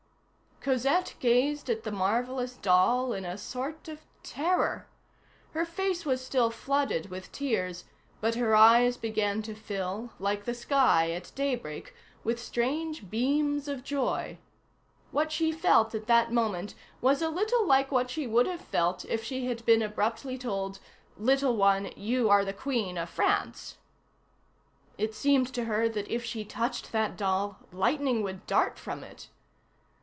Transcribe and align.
Cosette 0.63 1.15
gazed 1.19 1.71
at 1.71 1.81
the 1.83 1.91
marvellous 1.91 2.55
doll 2.57 3.13
in 3.13 3.25
a 3.25 3.35
sort 3.35 3.87
of 3.87 4.01
terror. 4.21 4.87
Her 5.53 5.65
face 5.65 6.05
was 6.05 6.23
still 6.23 6.51
flooded 6.51 7.09
with 7.09 7.31
tears, 7.31 7.85
but 8.19 8.35
her 8.35 8.55
eyes 8.55 8.95
began 8.95 9.41
to 9.41 9.55
fill, 9.55 10.11
like 10.19 10.43
the 10.45 10.53
sky 10.53 11.09
at 11.13 11.31
daybreak, 11.33 11.95
with 12.23 12.39
strange 12.39 13.09
beams 13.09 13.67
of 13.67 13.83
joy. 13.83 14.37
What 15.09 15.31
she 15.31 15.51
felt 15.51 15.95
at 15.95 16.05
that 16.05 16.31
moment 16.31 16.75
was 17.01 17.23
a 17.23 17.29
little 17.29 17.65
like 17.65 17.91
what 17.91 18.11
she 18.11 18.27
would 18.27 18.45
have 18.45 18.61
felt 18.61 19.03
if 19.05 19.23
she 19.23 19.47
had 19.47 19.65
been 19.65 19.81
abruptly 19.81 20.37
told, 20.37 20.77
"Little 21.17 21.55
one, 21.55 21.91
you 21.95 22.29
are 22.29 22.45
the 22.45 22.53
Queen 22.53 22.99
of 22.99 23.09
France." 23.09 23.77
It 24.99 25.15
seemed 25.15 25.51
to 25.55 25.65
her 25.65 25.89
that 25.89 26.07
if 26.07 26.23
she 26.23 26.45
touched 26.45 26.91
that 26.91 27.17
doll, 27.17 27.57
lightning 27.71 28.21
would 28.21 28.45
dart 28.45 28.77
from 28.77 29.03
it. 29.03 29.27